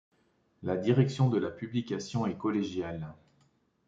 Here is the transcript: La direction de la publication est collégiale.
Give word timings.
La 0.63 0.77
direction 0.77 1.29
de 1.29 1.37
la 1.37 1.51
publication 1.51 2.25
est 2.25 2.35
collégiale. 2.35 3.13